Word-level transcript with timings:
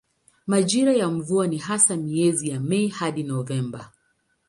Majira 0.47 0.93
ya 0.93 1.07
mvua 1.09 1.47
ni 1.47 1.57
hasa 1.57 1.97
miezi 1.97 2.49
ya 2.49 2.59
Mei 2.59 2.87
hadi 2.87 3.23
Novemba. 3.23 3.91